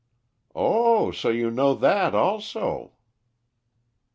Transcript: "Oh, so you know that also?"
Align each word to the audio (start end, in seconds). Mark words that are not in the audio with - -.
"Oh, 0.55 1.11
so 1.11 1.29
you 1.29 1.51
know 1.51 1.75
that 1.75 2.15
also?" 2.15 2.93